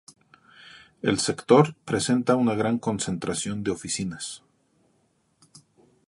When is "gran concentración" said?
2.55-3.61